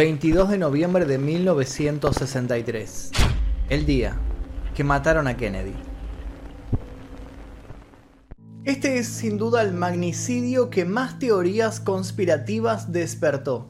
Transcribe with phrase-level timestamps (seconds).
[0.00, 3.10] 22 de noviembre de 1963.
[3.68, 4.16] El día
[4.74, 5.74] que mataron a Kennedy.
[8.64, 13.68] Este es sin duda el magnicidio que más teorías conspirativas despertó.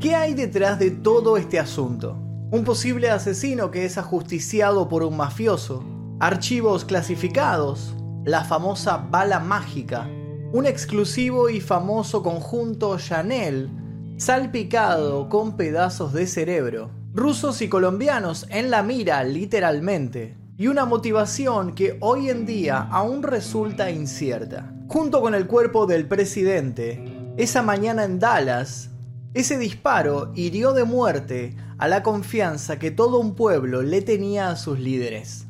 [0.00, 2.16] ¿Qué hay detrás de todo este asunto?
[2.50, 5.84] Un posible asesino que es ajusticiado por un mafioso,
[6.18, 7.94] archivos clasificados,
[8.24, 10.08] la famosa bala mágica,
[10.54, 13.81] un exclusivo y famoso conjunto Chanel
[14.16, 21.74] salpicado con pedazos de cerebro, rusos y colombianos en la mira literalmente, y una motivación
[21.74, 24.72] que hoy en día aún resulta incierta.
[24.88, 27.02] Junto con el cuerpo del presidente,
[27.36, 28.90] esa mañana en Dallas,
[29.34, 34.56] ese disparo hirió de muerte a la confianza que todo un pueblo le tenía a
[34.56, 35.46] sus líderes.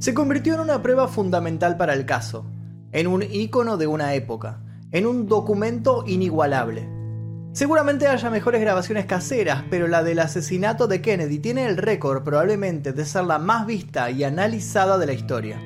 [0.00, 2.44] Se convirtió en una prueba fundamental para el caso,
[2.92, 6.99] en un ícono de una época, en un documento inigualable
[7.52, 12.92] Seguramente haya mejores grabaciones caseras, pero la del asesinato de Kennedy tiene el récord probablemente
[12.92, 15.60] de ser la más vista y analizada de la historia.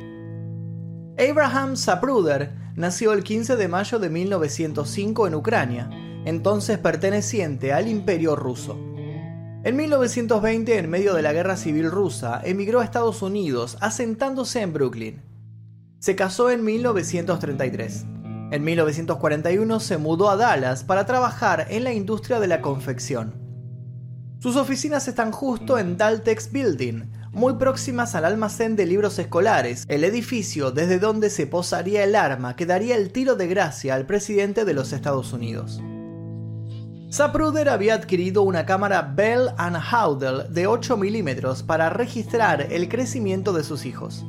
[1.18, 5.90] Abraham Zapruder nació el 15 de mayo de 1905 en Ucrania,
[6.24, 8.78] entonces perteneciente al Imperio ruso.
[9.62, 14.72] En 1920, en medio de la Guerra Civil rusa, emigró a Estados Unidos, asentándose en
[14.72, 15.22] Brooklyn.
[15.98, 18.06] Se casó en 1933.
[18.54, 23.34] En 1941 se mudó a Dallas para trabajar en la industria de la confección.
[24.38, 30.04] Sus oficinas están justo en Daltex Building, muy próximas al almacén de libros escolares, el
[30.04, 34.64] edificio desde donde se posaría el arma que daría el tiro de gracia al presidente
[34.64, 35.82] de los Estados Unidos.
[37.10, 43.64] Zapruder había adquirido una cámara Bell Howell de 8 milímetros para registrar el crecimiento de
[43.64, 44.24] sus hijos.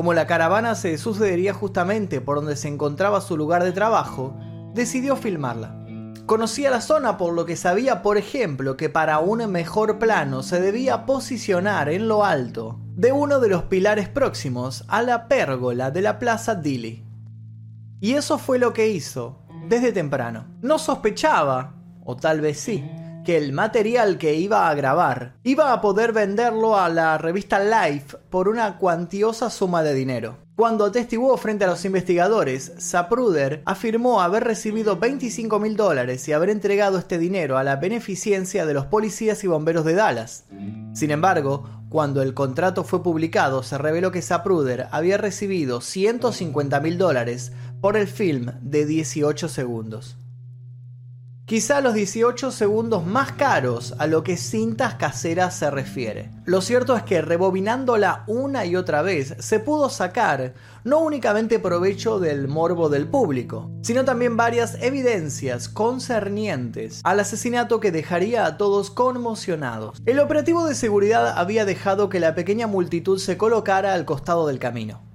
[0.00, 4.34] Como la caravana se sucedería justamente por donde se encontraba su lugar de trabajo,
[4.72, 5.76] decidió filmarla.
[6.24, 10.58] Conocía la zona por lo que sabía, por ejemplo, que para un mejor plano se
[10.58, 16.00] debía posicionar en lo alto de uno de los pilares próximos a la pérgola de
[16.00, 17.04] la Plaza Dilly.
[18.00, 20.46] Y eso fue lo que hizo desde temprano.
[20.62, 21.74] No sospechaba,
[22.06, 22.90] o tal vez sí,
[23.24, 28.16] que el material que iba a grabar iba a poder venderlo a la revista Life
[28.30, 30.38] por una cuantiosa suma de dinero.
[30.56, 36.50] Cuando atestiguó frente a los investigadores, Zapruder afirmó haber recibido 25 mil dólares y haber
[36.50, 40.44] entregado este dinero a la beneficencia de los policías y bomberos de Dallas.
[40.92, 46.98] Sin embargo, cuando el contrato fue publicado, se reveló que Zapruder había recibido 150 mil
[46.98, 50.18] dólares por el film de 18 segundos
[51.50, 56.30] quizá los 18 segundos más caros a lo que cintas caseras se refiere.
[56.44, 62.20] Lo cierto es que rebobinándola una y otra vez se pudo sacar no únicamente provecho
[62.20, 68.92] del morbo del público, sino también varias evidencias concernientes al asesinato que dejaría a todos
[68.92, 70.00] conmocionados.
[70.06, 74.60] El operativo de seguridad había dejado que la pequeña multitud se colocara al costado del
[74.60, 75.09] camino.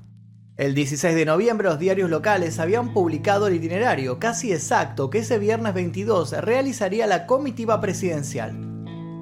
[0.58, 5.38] El 16 de noviembre los diarios locales habían publicado el itinerario casi exacto que ese
[5.38, 8.56] viernes 22 realizaría la comitiva presidencial.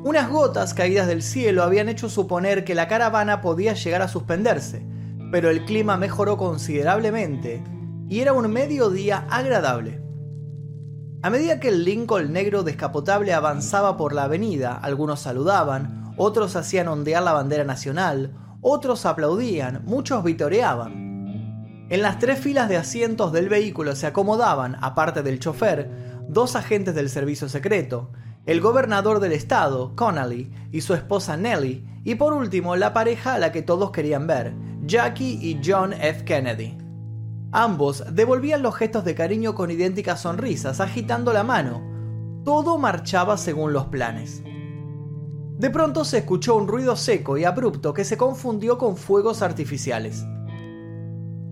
[0.04, 4.86] Unas gotas caídas del cielo habían hecho suponer que la caravana podía llegar a suspenderse,
[5.32, 7.64] pero el clima mejoró considerablemente
[8.08, 10.04] y era un mediodía agradable.
[11.24, 16.90] A medida que el Lincoln negro descapotable avanzaba por la avenida, algunos saludaban, otros hacían
[16.90, 21.03] ondear la bandera nacional, otros aplaudían, muchos vitoreaban.
[21.94, 25.92] En las tres filas de asientos del vehículo se acomodaban, aparte del chofer,
[26.28, 28.10] dos agentes del servicio secreto,
[28.48, 33.38] el gobernador del estado, Connolly, y su esposa Nellie, y por último la pareja a
[33.38, 34.56] la que todos querían ver,
[34.88, 36.26] Jackie y John F.
[36.26, 36.76] Kennedy.
[37.52, 41.84] Ambos devolvían los gestos de cariño con idénticas sonrisas, agitando la mano.
[42.44, 44.42] Todo marchaba según los planes.
[45.60, 50.26] De pronto se escuchó un ruido seco y abrupto que se confundió con fuegos artificiales.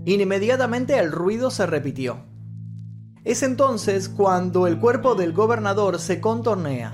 [0.05, 2.25] Inmediatamente el ruido se repitió.
[3.23, 6.93] Es entonces cuando el cuerpo del gobernador se contornea.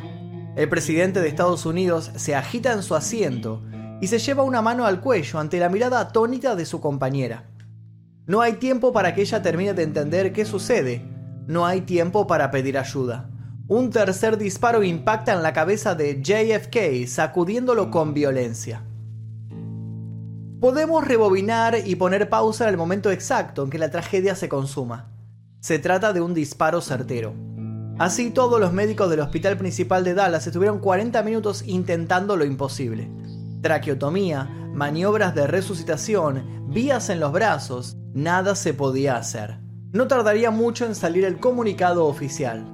[0.58, 3.64] El presidente de Estados Unidos se agita en su asiento
[4.02, 7.50] y se lleva una mano al cuello ante la mirada atónita de su compañera.
[8.26, 11.10] No hay tiempo para que ella termine de entender qué sucede.
[11.48, 13.30] No hay tiempo para pedir ayuda.
[13.70, 18.84] Un tercer disparo impacta en la cabeza de JFK, sacudiéndolo con violencia.
[20.60, 25.12] Podemos rebobinar y poner pausa en el momento exacto en que la tragedia se consuma.
[25.60, 27.36] Se trata de un disparo certero.
[28.00, 33.08] Así todos los médicos del hospital principal de Dallas estuvieron 40 minutos intentando lo imposible.
[33.62, 39.60] Traqueotomía, maniobras de resucitación, vías en los brazos, nada se podía hacer.
[39.92, 42.66] No tardaría mucho en salir el comunicado oficial.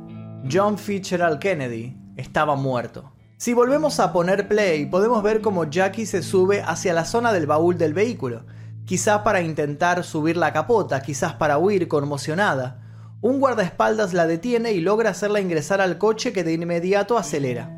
[0.50, 3.13] John Fitzgerald Kennedy estaba muerto.
[3.44, 7.46] Si volvemos a poner play, podemos ver cómo Jackie se sube hacia la zona del
[7.46, 8.46] baúl del vehículo,
[8.86, 12.80] quizás para intentar subir la capota, quizás para huir conmocionada.
[13.20, 17.70] Un guardaespaldas la detiene y logra hacerla ingresar al coche que de inmediato acelera.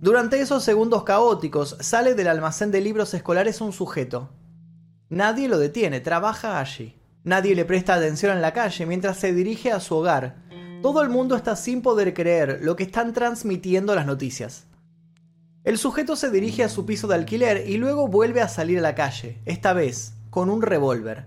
[0.00, 4.32] Durante esos segundos caóticos sale del almacén de libros escolares un sujeto.
[5.08, 7.00] Nadie lo detiene, trabaja allí.
[7.22, 10.44] Nadie le presta atención en la calle mientras se dirige a su hogar.
[10.82, 14.66] Todo el mundo está sin poder creer lo que están transmitiendo las noticias.
[15.64, 18.82] El sujeto se dirige a su piso de alquiler y luego vuelve a salir a
[18.82, 21.24] la calle, esta vez con un revólver.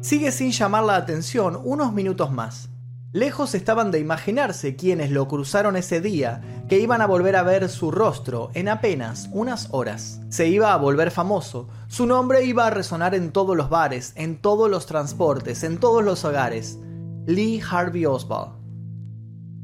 [0.00, 2.70] Sigue sin llamar la atención unos minutos más.
[3.12, 7.68] Lejos estaban de imaginarse quienes lo cruzaron ese día, que iban a volver a ver
[7.68, 10.20] su rostro en apenas unas horas.
[10.28, 14.40] Se iba a volver famoso, su nombre iba a resonar en todos los bares, en
[14.40, 16.78] todos los transportes, en todos los hogares.
[17.28, 18.52] Lee Harvey Oswald.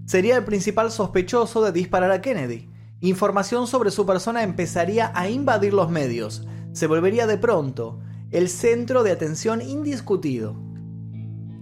[0.04, 2.68] Sería el principal sospechoso de disparar a Kennedy.
[3.00, 6.46] Información sobre su persona empezaría a invadir los medios.
[6.74, 8.00] Se volvería de pronto
[8.30, 10.54] el centro de atención indiscutido.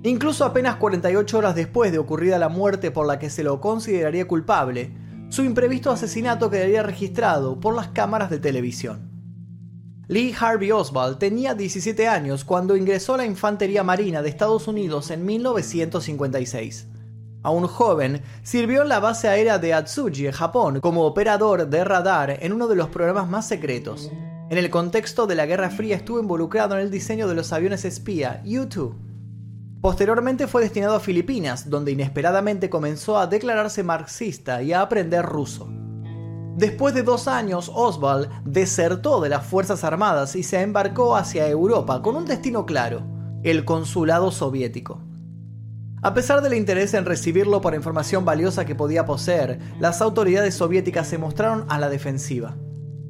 [0.02, 4.26] Incluso apenas 48 horas después de ocurrida la muerte por la que se lo consideraría
[4.26, 4.96] culpable,
[5.28, 9.12] su imprevisto asesinato quedaría registrado por las cámaras de televisión.
[10.08, 15.10] Lee Harvey Oswald tenía 17 años cuando ingresó a la Infantería Marina de Estados Unidos
[15.10, 16.88] en 1956.
[17.44, 22.38] Aún joven, sirvió en la base aérea de Atsugi, en Japón, como operador de radar
[22.40, 24.10] en uno de los programas más secretos.
[24.50, 27.84] En el contexto de la Guerra Fría estuvo involucrado en el diseño de los aviones
[27.84, 28.94] espía U-2
[29.82, 35.69] Posteriormente fue destinado a Filipinas, donde inesperadamente comenzó a declararse marxista y a aprender ruso.
[36.56, 42.02] Después de dos años, Oswald desertó de las Fuerzas Armadas y se embarcó hacia Europa
[42.02, 43.06] con un destino claro,
[43.43, 45.00] el consulado soviético.
[46.02, 51.06] A pesar del interés en recibirlo por información valiosa que podía poseer, las autoridades soviéticas
[51.06, 52.56] se mostraron a la defensiva.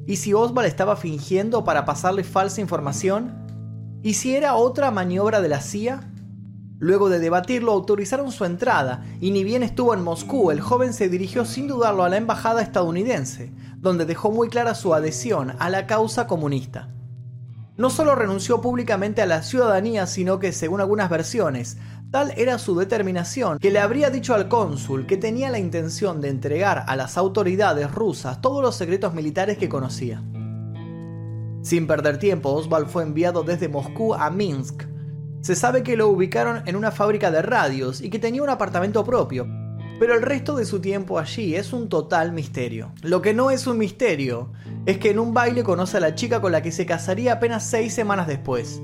[0.05, 3.43] ¿Y si Oswald estaba fingiendo para pasarle falsa información?
[4.03, 6.12] ¿Y si era otra maniobra de la CIA?
[6.83, 11.07] Luego de debatirlo, autorizaron su entrada, y ni bien estuvo en Moscú, el joven se
[11.07, 15.87] dirigió sin dudarlo a la embajada estadounidense, donde dejó muy clara su adhesión a la
[15.87, 16.89] causa comunista.
[17.77, 21.77] No solo renunció públicamente a la ciudadanía, sino que, según algunas versiones,
[22.11, 26.27] tal era su determinación que le habría dicho al cónsul que tenía la intención de
[26.27, 30.21] entregar a las autoridades rusas todos los secretos militares que conocía.
[31.61, 34.83] Sin perder tiempo, Oswald fue enviado desde Moscú a Minsk,
[35.43, 39.03] se sabe que lo ubicaron en una fábrica de radios y que tenía un apartamento
[39.03, 39.45] propio,
[39.99, 42.93] pero el resto de su tiempo allí es un total misterio.
[43.01, 44.53] Lo que no es un misterio
[44.85, 47.65] es que en un baile conoce a la chica con la que se casaría apenas
[47.65, 48.81] seis semanas después,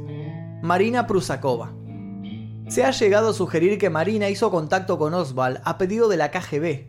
[0.61, 1.71] Marina Prusakova.
[2.67, 6.29] Se ha llegado a sugerir que Marina hizo contacto con Oswald a pedido de la
[6.29, 6.87] KGB.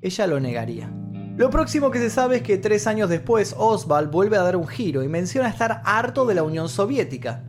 [0.00, 0.90] Ella lo negaría.
[1.36, 4.66] Lo próximo que se sabe es que tres años después Oswald vuelve a dar un
[4.66, 7.44] giro y menciona estar harto de la Unión Soviética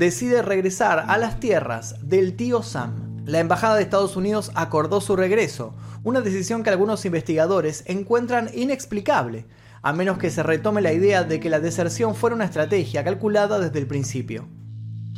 [0.00, 3.22] decide regresar a las tierras del tío Sam.
[3.26, 5.74] La Embajada de Estados Unidos acordó su regreso,
[6.04, 9.44] una decisión que algunos investigadores encuentran inexplicable,
[9.82, 13.58] a menos que se retome la idea de que la deserción fuera una estrategia calculada
[13.58, 14.48] desde el principio.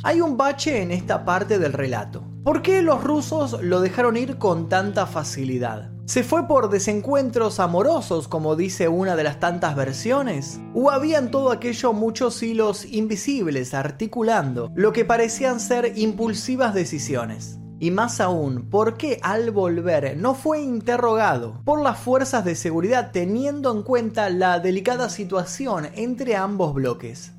[0.05, 2.25] Hay un bache en esta parte del relato.
[2.43, 5.93] ¿Por qué los rusos lo dejaron ir con tanta facilidad?
[6.03, 10.59] ¿Se fue por desencuentros amorosos, como dice una de las tantas versiones?
[10.75, 17.59] ¿O había en todo aquello muchos hilos invisibles articulando lo que parecían ser impulsivas decisiones?
[17.79, 23.11] Y más aún, ¿por qué al volver no fue interrogado por las fuerzas de seguridad
[23.13, 27.31] teniendo en cuenta la delicada situación entre ambos bloques?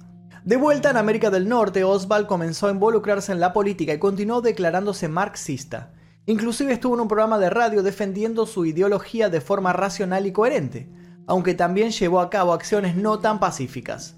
[0.44, 4.42] De vuelta en América del Norte, Oswald comenzó a involucrarse en la política y continuó
[4.42, 5.94] declarándose marxista.
[6.26, 10.90] Inclusive estuvo en un programa de radio defendiendo su ideología de forma racional y coherente,
[11.26, 14.16] aunque también llevó a cabo acciones no tan pacíficas.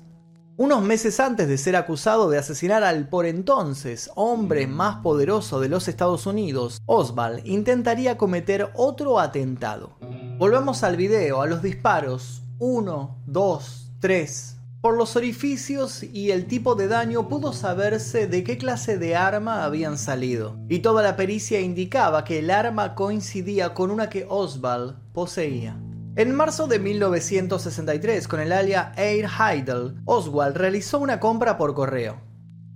[0.56, 5.68] Unos meses antes de ser acusado de asesinar al por entonces hombre más poderoso de
[5.68, 9.96] los Estados Unidos, Oswald intentaría cometer otro atentado.
[10.38, 12.42] Volvamos al video, a los disparos.
[12.58, 18.56] 1, 2, 3, por los orificios y el tipo de daño pudo saberse de qué
[18.58, 23.90] clase de arma habían salido, y toda la pericia indicaba que el arma coincidía con
[23.90, 25.76] una que Oswald poseía.
[26.14, 32.20] En marzo de 1963, con el alia Air Heidel, Oswald realizó una compra por correo.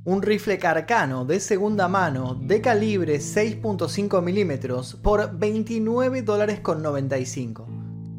[0.05, 7.69] Un rifle carcano de segunda mano de calibre 6.5 milímetros por 29 dólares con 95.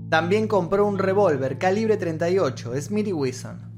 [0.10, 3.71] También compró un revólver calibre 38 Smith Wesson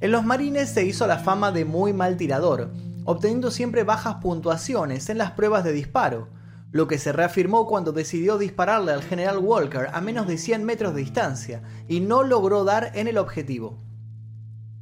[0.00, 2.70] en los marines se hizo la fama de muy mal tirador,
[3.04, 6.28] obteniendo siempre bajas puntuaciones en las pruebas de disparo,
[6.70, 10.94] lo que se reafirmó cuando decidió dispararle al general Walker a menos de 100 metros
[10.94, 13.82] de distancia y no logró dar en el objetivo.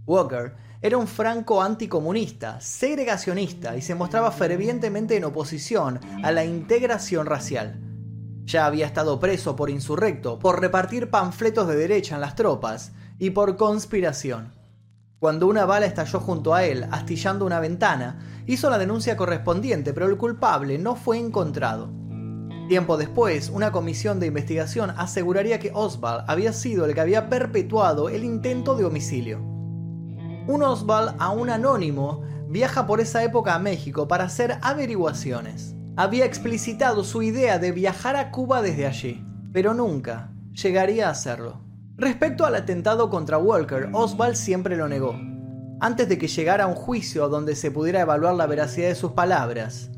[0.05, 7.27] Walker era un franco anticomunista, segregacionista y se mostraba fervientemente en oposición a la integración
[7.27, 7.81] racial.
[8.45, 13.31] Ya había estado preso por insurrecto, por repartir panfletos de derecha en las tropas y
[13.31, 14.56] por conspiración.
[15.19, 20.07] Cuando una bala estalló junto a él, astillando una ventana, hizo la denuncia correspondiente, pero
[20.07, 21.91] el culpable no fue encontrado.
[22.69, 28.11] Tiempo después, una comisión de investigación aseguraría que Oswald había sido el que había perpetuado
[28.11, 29.41] el intento de homicidio.
[30.49, 35.75] Un Oswald aún anónimo viaja por esa época a México para hacer averiguaciones.
[35.97, 41.66] Había explicitado su idea de viajar a Cuba desde allí, pero nunca llegaría a hacerlo.
[41.99, 45.19] Respecto al atentado contra Walker, Oswald siempre lo negó,
[45.81, 49.13] antes de que llegara a un juicio donde se pudiera evaluar la veracidad de sus
[49.13, 49.91] palabras.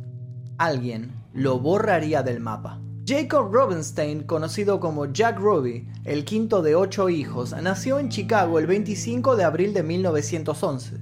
[0.59, 2.81] Alguien lo borraría del mapa.
[3.05, 8.69] Jacob Rubenstein, conocido como Jack Ruby, el quinto de ocho hijos, nació en Chicago el
[8.69, 10.99] 25 de abril de 1911.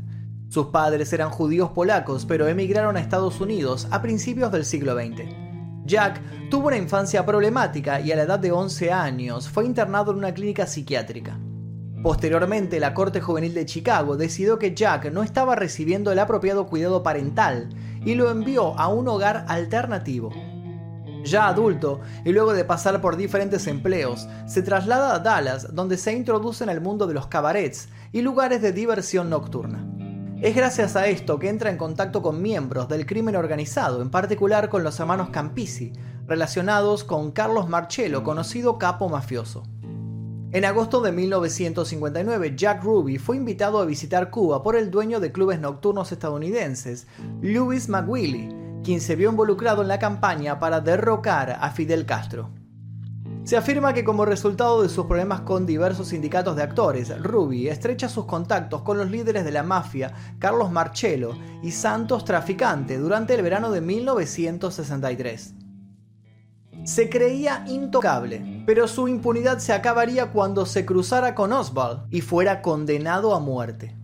[0.49, 5.46] Sus padres eran judíos polacos, pero emigraron a Estados Unidos a principios del siglo XX.
[5.87, 10.19] Jack tuvo una infancia problemática y a la edad de 11 años fue internado en
[10.19, 11.39] una clínica psiquiátrica.
[12.03, 17.05] Posteriormente, la Corte Juvenil de Chicago decidió que Jack no estaba recibiendo el apropiado cuidado
[17.05, 17.69] parental
[18.05, 20.33] y lo envió a un hogar alternativo.
[21.25, 26.13] Ya adulto, y luego de pasar por diferentes empleos, se traslada a Dallas, donde se
[26.13, 29.96] introduce en el mundo de los cabarets y lugares de diversión nocturna.
[30.43, 34.69] Es gracias a esto que entra en contacto con miembros del crimen organizado, en particular
[34.69, 35.95] con los hermanos Campisi,
[36.27, 39.63] relacionados con Carlos Marcello, conocido capo mafioso.
[40.53, 45.33] En agosto de 1959, Jack Ruby fue invitado a visitar Cuba por el dueño de
[45.33, 47.07] clubes nocturnos estadounidenses,
[47.41, 52.51] Louis McWillie, quien se vio involucrado en la campaña para derrocar a Fidel Castro.
[53.47, 58.09] Se afirma que como resultado de sus problemas con diversos sindicatos de actores, Ruby estrecha
[58.09, 63.43] sus contactos con los líderes de la mafia, Carlos Marcello y Santos Traficante, durante el
[63.43, 65.55] verano de 1963.
[66.83, 72.63] Se creía intocable, pero su impunidad se acabaría cuando se cruzara con Oswald y fuera
[72.63, 73.97] condenado a muerte.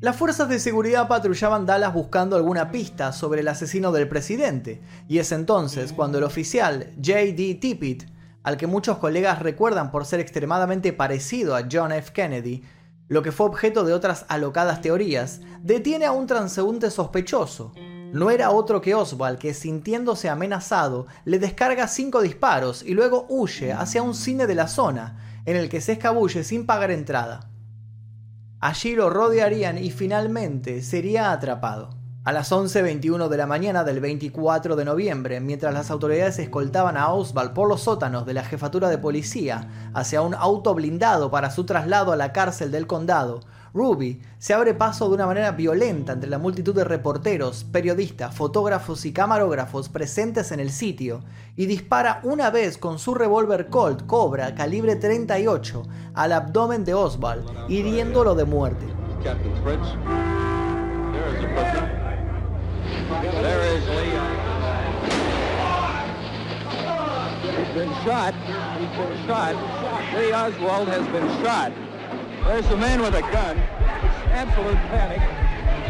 [0.00, 5.18] Las fuerzas de seguridad patrullaban Dallas buscando alguna pista sobre el asesino del presidente, y
[5.18, 7.58] es entonces cuando el oficial J.D.
[7.60, 12.12] Tippit al que muchos colegas recuerdan por ser extremadamente parecido a John F.
[12.12, 12.64] Kennedy,
[13.08, 17.72] lo que fue objeto de otras alocadas teorías, detiene a un transeúnte sospechoso.
[18.12, 23.72] No era otro que Oswald, que sintiéndose amenazado, le descarga cinco disparos y luego huye
[23.72, 27.50] hacia un cine de la zona, en el que se escabulle sin pagar entrada.
[28.60, 31.97] Allí lo rodearían y finalmente sería atrapado.
[32.28, 37.10] A las 11.21 de la mañana del 24 de noviembre, mientras las autoridades escoltaban a
[37.10, 41.64] Oswald por los sótanos de la jefatura de policía hacia un auto blindado para su
[41.64, 43.40] traslado a la cárcel del condado,
[43.72, 49.06] Ruby se abre paso de una manera violenta entre la multitud de reporteros, periodistas, fotógrafos
[49.06, 51.20] y camarógrafos presentes en el sitio
[51.56, 55.82] y dispara una vez con su revólver Colt Cobra calibre 38
[56.12, 58.84] al abdomen de Oswald, hiriéndolo de muerte.
[63.20, 64.14] There is Lee.
[67.50, 68.32] He's been shot.
[68.78, 69.54] He's been shot.
[70.14, 71.72] Lee Oswald has been shot.
[72.46, 73.58] There's a man with a gun.
[74.30, 75.20] Absolute panic.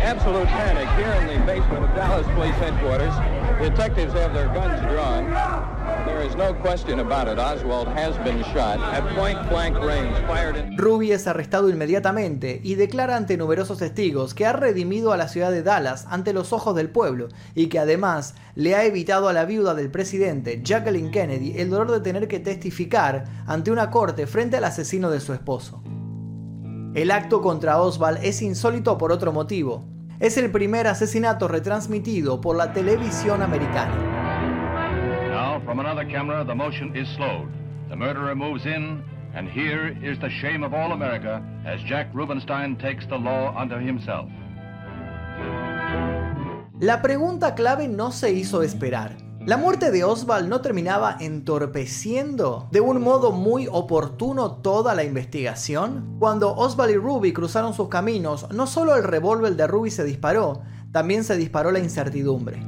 [0.00, 3.37] Absolute panic here in the basement of Dallas Police Headquarters.
[3.60, 5.68] Detectives have their guns drawn.
[10.76, 15.50] Ruby es arrestado inmediatamente y declara ante numerosos testigos que ha redimido a la ciudad
[15.50, 19.44] de Dallas ante los ojos del pueblo y que además le ha evitado a la
[19.44, 24.56] viuda del presidente, Jacqueline Kennedy, el dolor de tener que testificar ante una corte frente
[24.56, 25.82] al asesino de su esposo.
[26.94, 29.97] El acto contra Oswald es insólito por otro motivo.
[30.20, 34.18] Es el primer asesinato retransmitido por la televisión americana.
[35.64, 37.50] From another camera, the motion is slowed.
[37.90, 42.76] The murderer moves in, and here is the shame of all America as Jack Rubenstein
[42.78, 44.30] takes the law unto himself.
[46.80, 49.27] La pregunta clave no se hizo esperar.
[49.46, 56.16] La muerte de Oswald no terminaba entorpeciendo de un modo muy oportuno toda la investigación.
[56.18, 60.62] Cuando Oswald y Ruby cruzaron sus caminos, no solo el revólver de Ruby se disparó,
[60.92, 62.62] también se disparó la incertidumbre.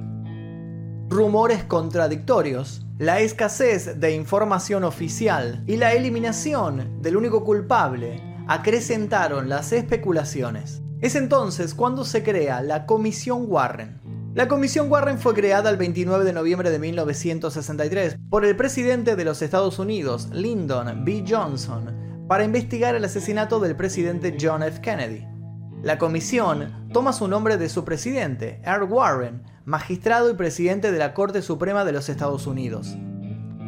[1.08, 9.72] Rumores contradictorios, la escasez de información oficial y la eliminación del único culpable acrecentaron las
[9.72, 10.82] especulaciones.
[11.00, 14.09] Es entonces cuando se crea la Comisión Warren.
[14.32, 19.24] La Comisión Warren fue creada el 29 de noviembre de 1963 por el presidente de
[19.24, 21.24] los Estados Unidos, Lyndon B.
[21.28, 24.80] Johnson, para investigar el asesinato del presidente John F.
[24.80, 25.26] Kennedy.
[25.82, 31.12] La comisión toma su nombre de su presidente, Earl Warren, magistrado y presidente de la
[31.12, 32.96] Corte Suprema de los Estados Unidos.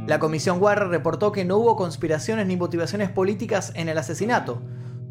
[0.06, 4.62] La comisión Warren reportó que no hubo conspiraciones ni motivaciones políticas en el asesinato,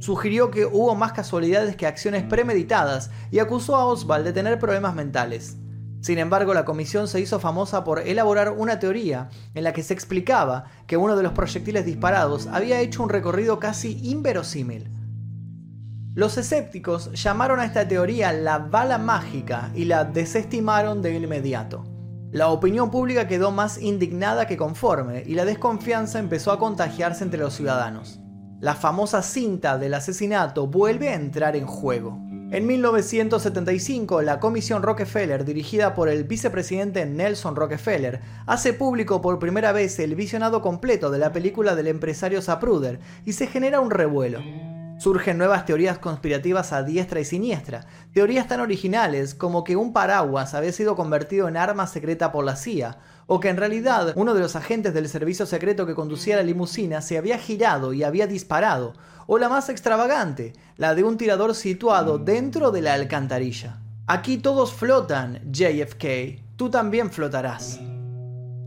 [0.02, 4.96] sugirió que hubo más casualidades que acciones premeditadas y acusó a Oswald de tener problemas
[4.96, 5.58] mentales.
[6.02, 9.94] Sin embargo, la comisión se hizo famosa por elaborar una teoría en la que se
[9.94, 14.90] explicaba que uno de los proyectiles disparados había hecho un recorrido casi inverosímil.
[16.16, 21.84] Los escépticos llamaron a esta teoría la bala mágica y la desestimaron de inmediato.
[22.32, 27.40] La opinión pública quedó más indignada que conforme y la desconfianza empezó a contagiarse entre
[27.40, 28.20] los ciudadanos
[28.62, 32.20] la famosa cinta del asesinato vuelve a entrar en juego.
[32.52, 39.72] En 1975, la Comisión Rockefeller, dirigida por el vicepresidente Nelson Rockefeller, hace público por primera
[39.72, 44.42] vez el visionado completo de la película del empresario Zapruder y se genera un revuelo.
[45.00, 50.54] Surgen nuevas teorías conspirativas a diestra y siniestra, teorías tan originales como que un paraguas
[50.54, 53.00] había sido convertido en arma secreta por la CIA,
[53.34, 57.02] o que en realidad uno de los agentes del servicio secreto que conducía la limusina
[57.02, 58.92] se había girado y había disparado,
[59.26, 63.80] o la más extravagante, la de un tirador situado dentro de la alcantarilla.
[64.06, 67.80] Aquí todos flotan, JFK, tú también flotarás.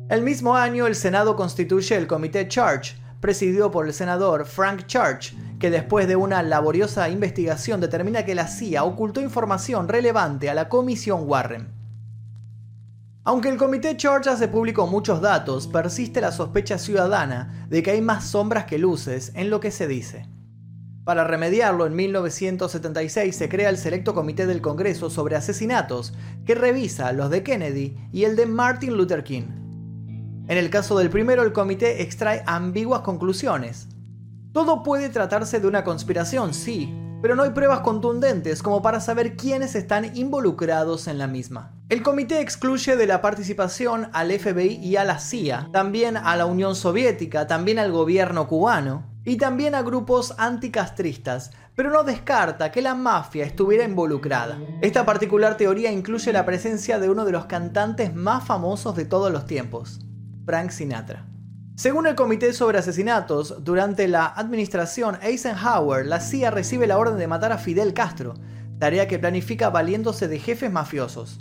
[0.09, 5.35] El mismo año el Senado constituye el Comité Church, presidido por el senador Frank Church,
[5.61, 10.71] que después de una laboriosa investigación determina que la CIA ocultó información relevante a la
[10.71, 11.84] Comisión Warren.
[13.27, 18.03] Aunque el Comité Church hace público muchos datos, persiste la sospecha ciudadana de que hay
[18.03, 20.29] más sombras que luces en lo que se dice.
[21.05, 26.13] Para remediarlo, en 1976 se crea el Selecto Comité del Congreso sobre Asesinatos,
[26.45, 29.45] que revisa los de Kennedy y el de Martin Luther King.
[30.47, 33.89] En el caso del primero, el comité extrae ambiguas conclusiones.
[34.53, 39.35] Todo puede tratarse de una conspiración, sí, pero no hay pruebas contundentes como para saber
[39.35, 41.74] quiénes están involucrados en la misma.
[41.91, 46.47] El comité excluye de la participación al FBI y a la CIA, también a la
[46.47, 52.81] Unión Soviética, también al gobierno cubano y también a grupos anticastristas, pero no descarta que
[52.81, 54.59] la mafia estuviera involucrada.
[54.81, 59.31] Esta particular teoría incluye la presencia de uno de los cantantes más famosos de todos
[59.31, 60.01] los tiempos,
[60.47, 61.27] Frank Sinatra.
[61.77, 67.27] Según el Comité sobre Asesinatos, durante la administración Eisenhower, la CIA recibe la orden de
[67.27, 68.33] matar a Fidel Castro,
[68.79, 71.41] tarea que planifica valiéndose de jefes mafiosos.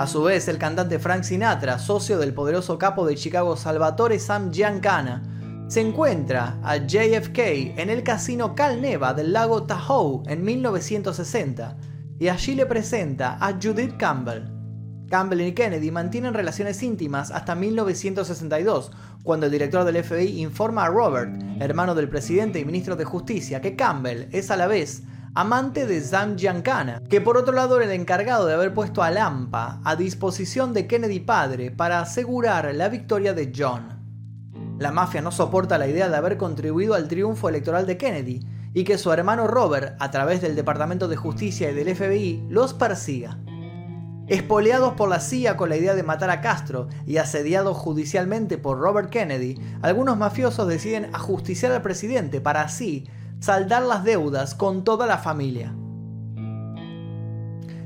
[0.00, 4.50] A su vez, el cantante Frank Sinatra, socio del poderoso capo de Chicago Salvatore Sam
[4.50, 11.76] Giancana, se encuentra a JFK en el casino Cal Neva del lago Tahoe en 1960
[12.18, 14.48] y allí le presenta a Judith Campbell.
[15.10, 20.88] Campbell y Kennedy mantienen relaciones íntimas hasta 1962, cuando el director del FBI informa a
[20.88, 25.02] Robert, hermano del presidente y ministro de Justicia, que Campbell es a la vez
[25.34, 29.10] amante de Sam Giancana, que por otro lado era el encargado de haber puesto a
[29.10, 34.00] Lampa a disposición de Kennedy padre para asegurar la victoria de John.
[34.78, 38.40] La mafia no soporta la idea de haber contribuido al triunfo electoral de Kennedy
[38.74, 42.74] y que su hermano Robert, a través del Departamento de Justicia y del FBI, los
[42.74, 43.38] persiga.
[44.26, 48.78] Espoleados por la CIA con la idea de matar a Castro y asediados judicialmente por
[48.78, 53.08] Robert Kennedy, algunos mafiosos deciden ajusticiar al presidente para así
[53.40, 55.74] saldar las deudas con toda la familia.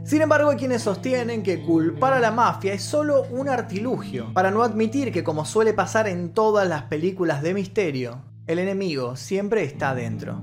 [0.04, 4.50] Sin embargo, hay quienes sostienen que culpar a la mafia es solo un artilugio, para
[4.50, 9.64] no admitir que como suele pasar en todas las películas de misterio, el enemigo siempre
[9.64, 10.42] está dentro.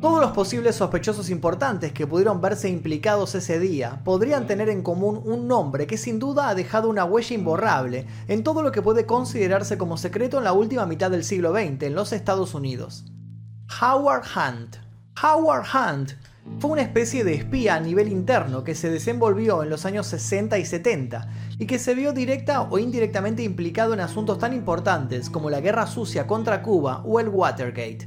[0.00, 5.22] Todos los posibles sospechosos importantes que pudieron verse implicados ese día podrían tener en común
[5.24, 9.06] un nombre que sin duda ha dejado una huella imborrable en todo lo que puede
[9.06, 13.04] considerarse como secreto en la última mitad del siglo XX en los Estados Unidos.
[13.82, 14.76] Howard Hunt.
[15.20, 16.12] Howard Hunt
[16.60, 20.56] fue una especie de espía a nivel interno que se desenvolvió en los años 60
[20.58, 25.50] y 70 y que se vio directa o indirectamente implicado en asuntos tan importantes como
[25.50, 28.06] la guerra sucia contra Cuba o el Watergate.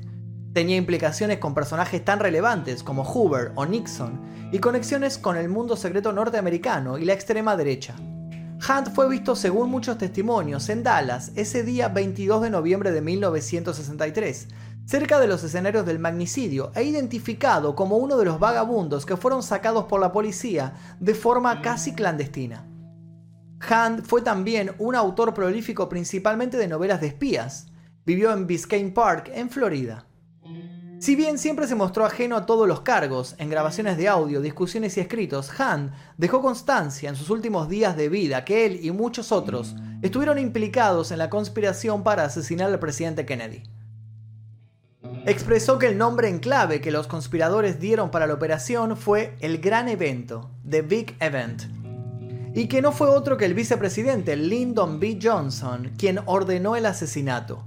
[0.53, 4.21] Tenía implicaciones con personajes tan relevantes como Hoover o Nixon
[4.53, 7.95] y conexiones con el mundo secreto norteamericano y la extrema derecha.
[8.67, 14.47] Hunt fue visto según muchos testimonios en Dallas ese día 22 de noviembre de 1963,
[14.85, 19.41] cerca de los escenarios del magnicidio e identificado como uno de los vagabundos que fueron
[19.41, 22.67] sacados por la policía de forma casi clandestina.
[23.69, 27.67] Hunt fue también un autor prolífico principalmente de novelas de espías.
[28.05, 30.05] Vivió en Biscayne Park, en Florida.
[30.99, 34.95] Si bien siempre se mostró ajeno a todos los cargos, en grabaciones de audio, discusiones
[34.97, 39.31] y escritos, Hunt dejó constancia en sus últimos días de vida que él y muchos
[39.31, 43.74] otros estuvieron implicados en la conspiración para asesinar al presidente Kennedy.
[45.27, 49.57] Expresó que el nombre en clave que los conspiradores dieron para la operación fue el
[49.57, 51.63] Gran Evento, The Big Event,
[52.53, 55.17] y que no fue otro que el vicepresidente Lyndon B.
[55.19, 57.63] Johnson quien ordenó el asesinato.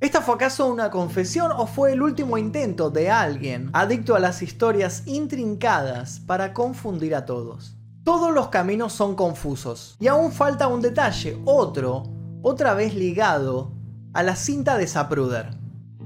[0.00, 4.42] ¿Esta fue acaso una confesión o fue el último intento de alguien adicto a las
[4.42, 7.74] historias intrincadas para confundir a todos?
[8.04, 12.02] Todos los caminos son confusos y aún falta un detalle, otro,
[12.42, 13.72] otra vez ligado
[14.12, 15.59] a la cinta de Zapruder.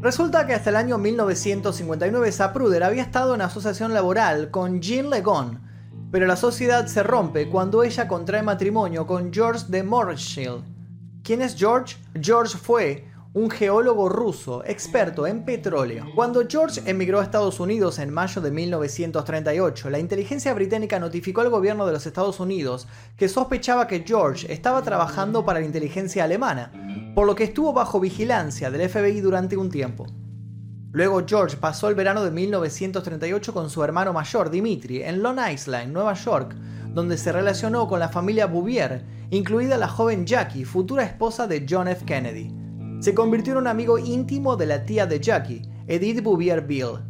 [0.05, 5.63] Resulta que hasta el año 1959 Zapruder había estado en asociación laboral con Jean Legon,
[6.11, 10.63] pero la sociedad se rompe cuando ella contrae matrimonio con George de Morshill.
[11.23, 11.97] ¿Quién es George?
[12.21, 16.05] George fue un geólogo ruso experto en petróleo.
[16.15, 21.49] Cuando George emigró a Estados Unidos en mayo de 1938, la inteligencia británica notificó al
[21.49, 22.87] gobierno de los Estados Unidos
[23.17, 26.71] que sospechaba que George estaba trabajando para la inteligencia alemana,
[27.15, 30.07] por lo que estuvo bajo vigilancia del FBI durante un tiempo.
[30.93, 35.93] Luego George pasó el verano de 1938 con su hermano mayor, Dimitri, en Long Island,
[35.93, 36.55] Nueva York,
[36.93, 41.89] donde se relacionó con la familia Bouvier, incluida la joven Jackie, futura esposa de John
[41.89, 42.05] F.
[42.05, 42.65] Kennedy
[43.05, 47.01] se convirtió en un amigo íntimo de la tía de Jackie, Edith Bouvier Bill.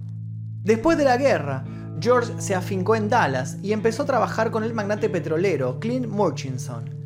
[0.65, 1.65] Después de la guerra,
[2.01, 7.04] George se afincó en Dallas y empezó a trabajar con el magnate petrolero Clint Murchison.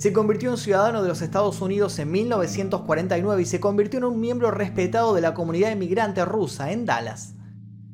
[0.00, 4.18] Se convirtió en ciudadano de los Estados Unidos en 1949 y se convirtió en un
[4.18, 7.34] miembro respetado de la comunidad inmigrante rusa en Dallas.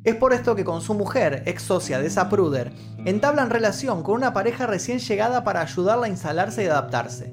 [0.05, 2.73] Es por esto que con su mujer, ex socia de Zapruder,
[3.05, 7.33] entablan relación con una pareja recién llegada para ayudarla a instalarse y adaptarse.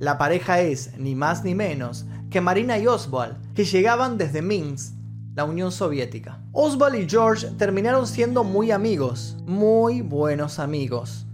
[0.00, 4.96] La pareja es, ni más ni menos, que Marina y Oswald, que llegaban desde Minsk,
[5.36, 6.42] la Unión Soviética.
[6.50, 11.25] Oswald y George terminaron siendo muy amigos, muy buenos amigos.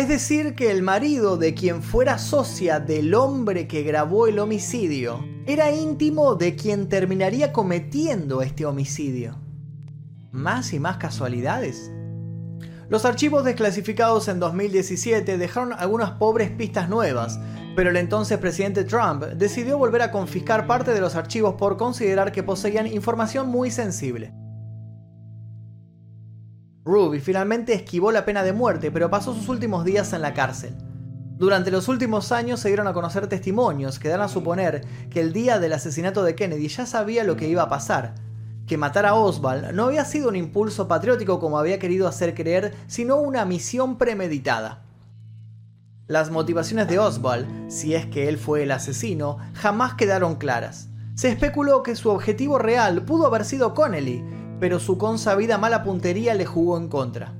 [0.00, 5.22] Es decir, que el marido de quien fuera socia del hombre que grabó el homicidio
[5.44, 9.36] era íntimo de quien terminaría cometiendo este homicidio.
[10.32, 11.92] ¿Más y más casualidades?
[12.88, 17.38] Los archivos desclasificados en 2017 dejaron algunas pobres pistas nuevas,
[17.76, 22.32] pero el entonces presidente Trump decidió volver a confiscar parte de los archivos por considerar
[22.32, 24.32] que poseían información muy sensible.
[26.84, 30.74] Ruby finalmente esquivó la pena de muerte, pero pasó sus últimos días en la cárcel.
[31.36, 35.32] Durante los últimos años se dieron a conocer testimonios que dan a suponer que el
[35.32, 38.14] día del asesinato de Kennedy ya sabía lo que iba a pasar,
[38.66, 42.74] que matar a Oswald no había sido un impulso patriótico como había querido hacer creer,
[42.86, 44.82] sino una misión premeditada.
[46.06, 50.88] Las motivaciones de Oswald, si es que él fue el asesino, jamás quedaron claras.
[51.14, 54.24] Se especuló que su objetivo real pudo haber sido Connelly,
[54.60, 57.34] pero su consabida mala puntería le jugó en contra.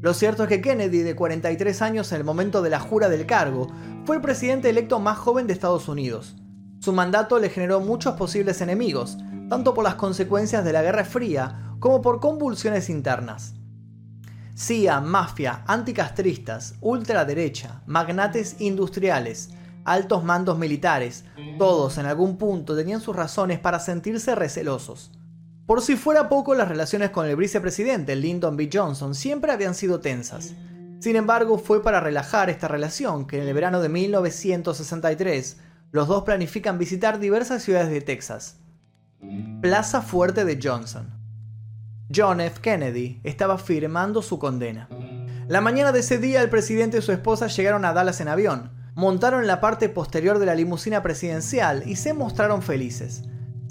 [0.00, 3.24] Lo cierto es que Kennedy, de 43 años en el momento de la jura del
[3.24, 3.68] cargo,
[4.04, 6.36] fue el presidente electo más joven de Estados Unidos.
[6.80, 9.16] Su mandato le generó muchos posibles enemigos,
[9.48, 13.54] tanto por las consecuencias de la Guerra Fría como por convulsiones internas.
[14.56, 19.50] CIA, mafia, anticastristas, ultraderecha, magnates industriales,
[19.84, 21.24] altos mandos militares,
[21.58, 25.12] todos en algún punto tenían sus razones para sentirse recelosos.
[25.72, 28.68] Por si fuera poco, las relaciones con el vicepresidente Lyndon B.
[28.70, 30.52] Johnson siempre habían sido tensas.
[31.00, 35.56] Sin embargo, fue para relajar esta relación que en el verano de 1963
[35.90, 38.58] los dos planifican visitar diversas ciudades de Texas.
[39.62, 41.08] Plaza Fuerte de Johnson.
[42.14, 42.60] John F.
[42.60, 44.90] Kennedy estaba firmando su condena.
[45.48, 48.72] La mañana de ese día el presidente y su esposa llegaron a Dallas en avión,
[48.94, 53.22] montaron la parte posterior de la limusina presidencial y se mostraron felices.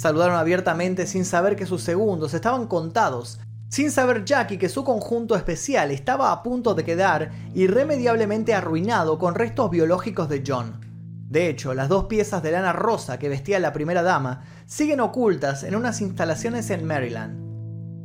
[0.02, 5.36] Saludaron abiertamente sin saber que sus segundos estaban contados, sin saber Jackie que su conjunto
[5.36, 10.82] especial estaba a punto de quedar irremediablemente arruinado con restos biológicos de John.
[11.30, 15.62] De hecho, las dos piezas de lana rosa que vestía la primera dama siguen ocultas
[15.62, 17.52] en unas instalaciones en Maryland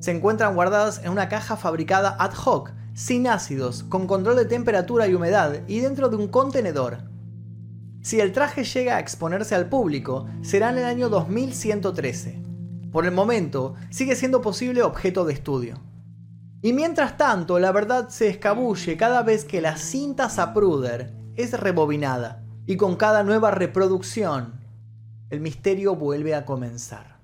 [0.00, 5.08] se encuentran guardadas en una caja fabricada ad hoc, sin ácidos, con control de temperatura
[5.08, 6.98] y humedad y dentro de un contenedor.
[8.06, 12.40] Si el traje llega a exponerse al público, será en el año 2113.
[12.92, 15.82] Por el momento, sigue siendo posible objeto de estudio.
[16.62, 22.44] Y mientras tanto, la verdad se escabulle cada vez que la cinta Zapruder es rebobinada.
[22.64, 24.60] Y con cada nueva reproducción,
[25.28, 27.18] el misterio vuelve a comenzar.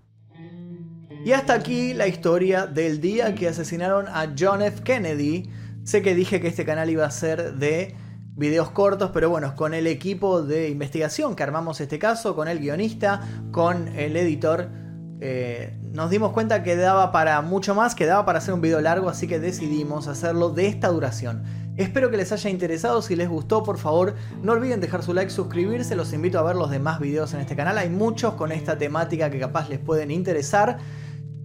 [1.24, 4.82] Y hasta aquí la historia del día que asesinaron a John F.
[4.82, 5.48] Kennedy.
[5.84, 7.94] Sé que dije que este canal iba a ser de
[8.34, 12.58] videos cortos, pero bueno, con el equipo de investigación que armamos este caso, con el
[12.58, 14.68] guionista, con el editor,
[15.20, 18.80] eh, nos dimos cuenta que daba para mucho más, que daba para hacer un video
[18.80, 21.44] largo, así que decidimos hacerlo de esta duración.
[21.76, 25.30] Espero que les haya interesado, si les gustó por favor no olviden dejar su like,
[25.30, 28.76] suscribirse, los invito a ver los demás videos en este canal, hay muchos con esta
[28.76, 30.78] temática que capaz les pueden interesar.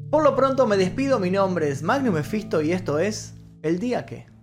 [0.09, 4.05] Por lo pronto me despido, mi nombre es Magnum Mephisto y esto es El Día
[4.05, 4.36] Que.